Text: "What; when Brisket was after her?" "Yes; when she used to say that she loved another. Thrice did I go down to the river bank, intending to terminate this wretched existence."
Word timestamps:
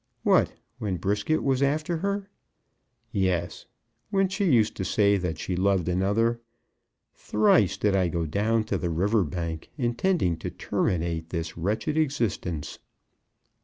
"What; 0.23 0.55
when 0.79 0.97
Brisket 0.97 1.43
was 1.43 1.61
after 1.61 1.97
her?" 1.97 2.27
"Yes; 3.11 3.67
when 4.09 4.29
she 4.29 4.45
used 4.51 4.75
to 4.77 4.83
say 4.83 5.15
that 5.17 5.37
she 5.37 5.55
loved 5.55 5.87
another. 5.87 6.41
Thrice 7.13 7.77
did 7.77 7.95
I 7.95 8.07
go 8.07 8.25
down 8.25 8.63
to 8.63 8.79
the 8.79 8.89
river 8.89 9.23
bank, 9.23 9.69
intending 9.77 10.37
to 10.37 10.49
terminate 10.49 11.29
this 11.29 11.55
wretched 11.55 11.97
existence." 11.99 12.79